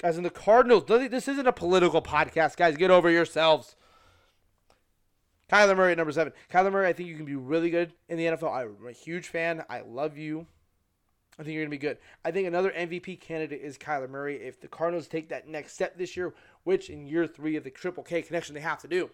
[0.03, 0.83] as in the Cardinals.
[0.85, 2.75] This isn't a political podcast, guys.
[2.75, 3.75] Get over yourselves.
[5.49, 6.33] Kyler Murray at number seven.
[6.51, 8.53] Kyler Murray, I think you can be really good in the NFL.
[8.53, 9.63] I'm a huge fan.
[9.69, 10.45] I love you.
[11.39, 11.97] I think you're going to be good.
[12.23, 14.35] I think another MVP candidate is Kyler Murray.
[14.35, 17.71] If the Cardinals take that next step this year, which in year three of the
[17.71, 19.09] Triple K connection they have to do.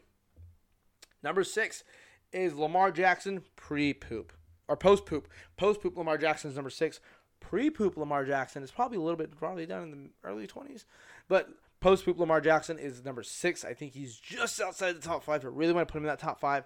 [1.21, 1.83] Number six
[2.31, 4.33] is Lamar Jackson pre poop
[4.67, 5.27] or post poop.
[5.55, 6.99] Post poop Lamar Jackson is number six
[7.39, 10.85] pre poop Lamar Jackson is probably a little bit probably down in the early 20s.
[11.27, 11.49] But
[11.79, 13.63] post poop Lamar Jackson is number six.
[13.63, 15.43] I think he's just outside the top five.
[15.43, 16.65] I really want to put him in that top five.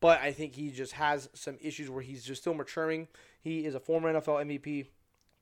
[0.00, 3.08] But I think he just has some issues where he's just still maturing.
[3.40, 4.86] He is a former NFL MVP.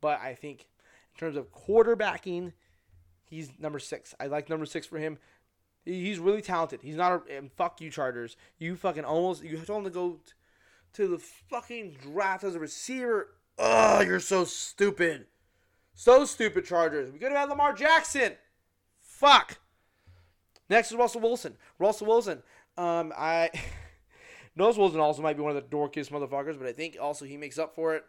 [0.01, 0.69] But I think
[1.15, 2.53] in terms of quarterbacking,
[3.29, 4.15] he's number six.
[4.21, 5.19] I like number six for him.
[5.85, 6.81] He's really talented.
[6.83, 8.37] He's not a and fuck you Chargers.
[8.59, 10.21] You fucking almost you told him to go
[10.95, 15.27] to the fucking draft as a receiver Oh, you're so stupid.
[15.95, 17.13] So stupid, Chargers.
[17.13, 18.33] We could have had Lamar Jackson.
[19.01, 19.59] Fuck.
[20.69, 21.57] Next is Russell Wilson.
[21.79, 22.43] Russell Wilson.
[22.77, 23.51] Um, I
[24.57, 27.37] Russell Wilson also might be one of the dorkiest motherfuckers, but I think also he
[27.37, 28.05] makes up for it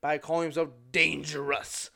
[0.00, 1.90] by calling himself dangerous.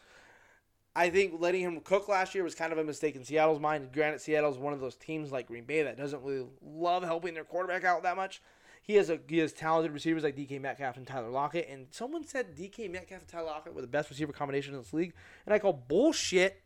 [0.95, 3.93] I think letting him cook last year was kind of a mistake in Seattle's mind.
[3.93, 7.45] Granted, Seattle's one of those teams like Green Bay that doesn't really love helping their
[7.45, 8.43] quarterback out that much.
[8.85, 11.69] He has a he has talented receivers like DK Metcalf and Tyler Lockett.
[11.71, 14.93] And someone said DK Metcalf and Tyler Lockett were the best receiver combination in this
[14.93, 15.15] league,
[15.47, 16.63] and I call bullshit.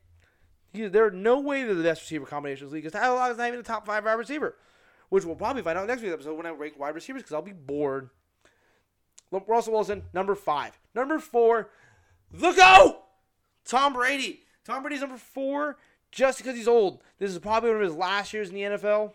[0.72, 3.16] He, there are no way they're the best receiver combination in this league because Tyler
[3.16, 4.56] Lockett's not even a top five wide receiver,
[5.10, 7.42] which we'll probably find out next week's episode when I rank wide receivers because I'll
[7.42, 8.10] be bored.
[9.30, 10.78] Russell Wilson, number five.
[10.94, 11.70] Number four,
[12.32, 13.02] the go!
[13.64, 14.44] Tom Brady.
[14.64, 15.76] Tom Brady's number four
[16.10, 17.02] just because he's old.
[17.18, 19.12] This is probably one of his last years in the NFL.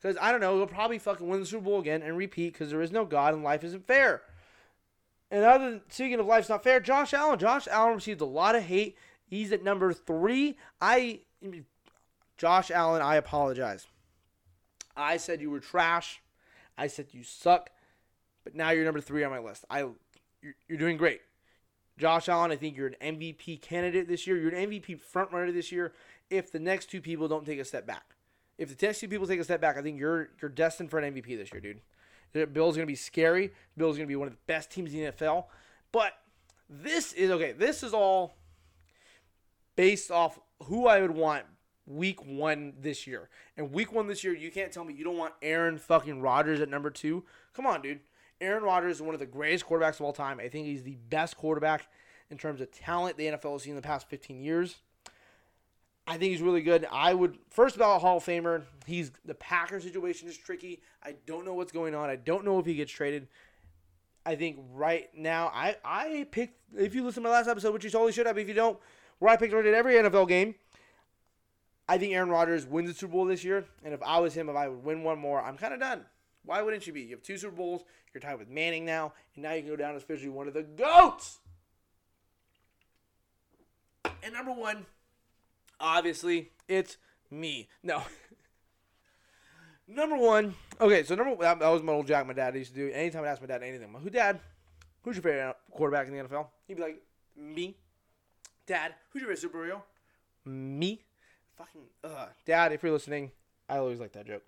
[0.00, 2.70] Because I don't know, he'll probably fucking win the Super Bowl again and repeat because
[2.70, 4.22] there is no God and life isn't fair.
[5.30, 7.38] And other than speaking of life's not fair, Josh Allen.
[7.38, 8.96] Josh Allen received a lot of hate.
[9.26, 10.56] He's at number three.
[10.80, 11.20] I,
[12.36, 13.86] Josh Allen, I apologize.
[14.96, 16.20] I said you were trash.
[16.76, 17.70] I said you suck.
[18.42, 19.64] But now you're number three on my list.
[19.70, 19.80] I,
[20.42, 21.20] you're, you're doing great.
[21.98, 24.38] Josh Allen, I think you're an MVP candidate this year.
[24.38, 25.92] You're an MVP frontrunner this year.
[26.30, 28.14] If the next two people don't take a step back.
[28.60, 31.14] If the Tennessee people take a step back, I think you're you're destined for an
[31.14, 32.52] MVP this year, dude.
[32.52, 33.52] Bill's gonna be scary.
[33.74, 35.46] Bill's gonna be one of the best teams in the NFL.
[35.90, 36.12] But
[36.68, 37.52] this is okay.
[37.52, 38.34] This is all
[39.76, 41.46] based off who I would want
[41.86, 43.30] week one this year.
[43.56, 46.60] And week one this year, you can't tell me you don't want Aaron fucking Rodgers
[46.60, 47.24] at number two.
[47.54, 48.00] Come on, dude.
[48.42, 50.38] Aaron Rodgers is one of the greatest quarterbacks of all time.
[50.38, 51.88] I think he's the best quarterback
[52.30, 54.82] in terms of talent the NFL has seen in the past 15 years.
[56.10, 56.88] I think he's really good.
[56.90, 58.64] I would first all Hall of Famer.
[58.84, 60.82] He's the Packer situation is tricky.
[61.04, 62.10] I don't know what's going on.
[62.10, 63.28] I don't know if he gets traded.
[64.26, 67.84] I think right now I I picked if you listen to my last episode, which
[67.84, 68.36] you totally should have.
[68.38, 68.76] If you don't,
[69.20, 70.56] where I picked right at every NFL game.
[71.88, 74.48] I think Aaron Rodgers wins the Super Bowl this year, and if I was him,
[74.48, 76.06] if I would win one more, I'm kind of done.
[76.44, 77.02] Why wouldn't you be?
[77.02, 77.84] You have two Super Bowls.
[78.12, 80.54] You're tied with Manning now, and now you can go down as officially one of
[80.54, 81.38] the goats
[84.24, 84.86] And number one,
[85.80, 86.96] obviously, it's
[87.30, 87.68] me.
[87.82, 88.02] No.
[89.88, 90.54] number one.
[90.80, 92.26] Okay, so number that, that was my old Jack.
[92.26, 92.92] My dad used to do.
[92.92, 94.40] Anytime I asked my dad anything, who dad?
[95.02, 96.48] Who's your favorite quarterback in the NFL?
[96.68, 97.02] He'd be like,
[97.36, 97.76] me.
[98.66, 99.82] Dad, who's your favorite superhero?
[100.44, 101.02] Me.
[101.56, 103.32] Fucking, uh, Dad, if you're listening,
[103.68, 104.42] I always like that joke.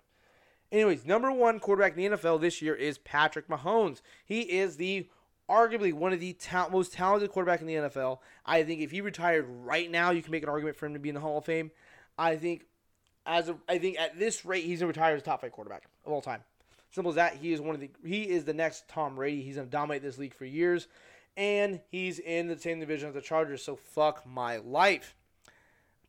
[0.71, 4.01] Anyways, number one quarterback in the NFL this year is Patrick Mahomes.
[4.25, 5.07] He is the
[5.49, 8.19] arguably one of the ta- most talented quarterback in the NFL.
[8.45, 10.99] I think if he retired right now, you can make an argument for him to
[10.99, 11.71] be in the Hall of Fame.
[12.17, 12.65] I think
[13.25, 16.11] as of, I think at this rate, he's gonna retire as top five quarterback of
[16.11, 16.43] all time.
[16.91, 17.35] Simple as that.
[17.37, 19.41] He is one of the he is the next Tom Brady.
[19.41, 20.87] He's gonna dominate this league for years,
[21.35, 23.63] and he's in the same division as the Chargers.
[23.63, 25.15] So fuck my life.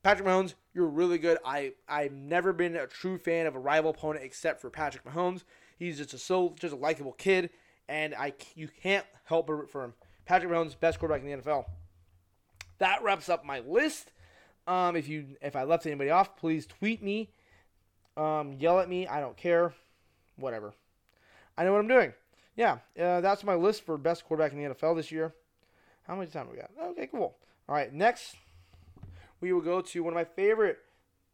[0.02, 1.38] Patrick Mahomes, you're really good.
[1.44, 5.44] I I've never been a true fan of a rival opponent except for Patrick Mahomes.
[5.78, 7.48] He's just a so just a likable kid,
[7.88, 9.94] and I you can't help but root for him.
[10.24, 11.66] Patrick Mahomes, best quarterback in the NFL.
[12.78, 14.12] That wraps up my list.
[14.66, 17.30] Um, if you if I left anybody off, please tweet me,
[18.16, 19.06] um, yell at me.
[19.06, 19.74] I don't care,
[20.36, 20.72] whatever.
[21.56, 22.12] I know what I'm doing.
[22.56, 25.34] Yeah, uh, that's my list for best quarterback in the NFL this year.
[26.06, 26.70] How much time we got?
[26.90, 27.36] Okay, cool.
[27.68, 28.36] All right, next
[29.40, 30.78] we will go to one of my favorite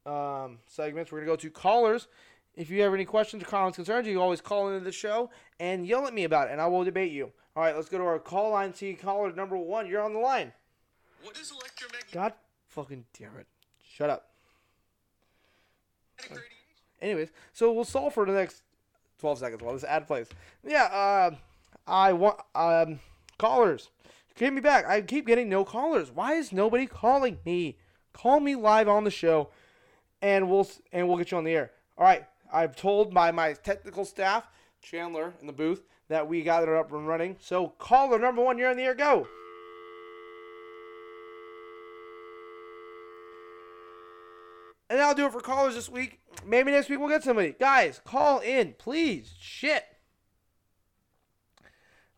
[0.07, 1.13] um, segments.
[1.13, 2.09] We're to go to callers.
[2.57, 5.31] If you have any questions or comments, concerns, you can always call into the show
[5.59, 7.33] and yell at me about it, and I will debate you.
[7.57, 8.75] All right, let's go to our call line.
[8.75, 9.87] See caller number one.
[9.87, 10.53] You're on the line.
[11.23, 12.33] What is electromagnetic God
[12.69, 13.47] fucking damn it.
[13.83, 14.31] Shut up.
[17.03, 18.63] Anyways, so we'll solve for the next
[19.21, 20.29] 12 seconds while this ad plays.
[20.67, 21.35] Yeah, uh,
[21.87, 23.01] I want um
[23.39, 23.91] callers.
[24.37, 24.87] Get me back.
[24.87, 26.11] I keep getting no callers.
[26.11, 27.79] Why is nobody calling me?
[28.13, 29.51] Call me live on the show,
[30.23, 31.73] and we'll and we'll get you on the air.
[31.97, 32.25] All right.
[32.53, 34.49] I've told my my technical staff,
[34.83, 37.37] Chandler in the booth, that we got it up and running.
[37.41, 38.95] So caller number one, you're on the air.
[38.95, 39.27] Go.
[44.89, 46.19] And that'll do it for callers this week.
[46.45, 47.55] Maybe next week we'll get somebody.
[47.59, 49.33] Guys, call in, please.
[49.39, 49.85] Shit.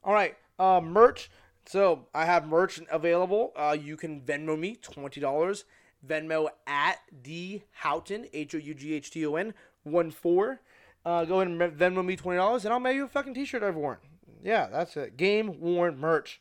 [0.02, 1.30] All right, uh, merch.
[1.66, 3.52] So I have merch available.
[3.54, 5.64] Uh, you can Venmo me twenty dollars.
[6.04, 10.60] Venmo at D Houghton H O U G H T O N one four.
[11.04, 13.62] Uh, go ahead and Venmo me twenty dollars, and I'll mail you a fucking T-shirt
[13.62, 13.98] I've worn.
[14.42, 15.16] Yeah, that's it.
[15.16, 16.40] Game worn merch.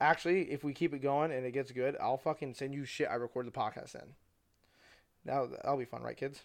[0.00, 3.08] Actually, if we keep it going and it gets good, I'll fucking send you shit
[3.10, 4.14] I record the podcast in.
[5.24, 6.42] That'll, that'll be fun, right, kids?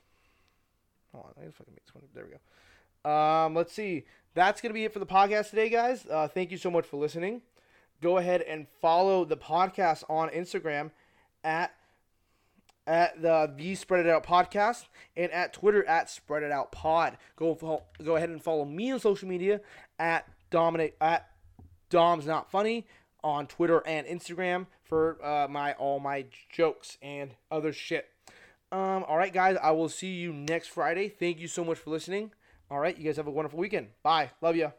[1.12, 2.04] Hold on, I gotta fucking make this one.
[2.14, 3.10] There we go.
[3.12, 4.06] Um, let's see.
[4.34, 6.06] That's gonna be it for the podcast today, guys.
[6.10, 7.42] Uh, thank you so much for listening.
[8.02, 10.92] Go ahead and follow the podcast on Instagram
[11.44, 11.72] at
[12.88, 17.18] at the the Spread It Out podcast and at Twitter at Spread It Out Pod.
[17.36, 19.62] Go fo- go ahead and follow me on social media
[20.00, 21.30] at Dominic at
[21.90, 22.88] Dom's Not Funny
[23.24, 28.10] on Twitter and Instagram for uh, my all my jokes and other shit.
[28.72, 31.10] Um, all right, guys, I will see you next Friday.
[31.10, 32.32] Thank you so much for listening.
[32.70, 33.90] All right, you guys have a wonderful weekend.
[34.02, 34.32] Bye.
[34.42, 34.72] Love you.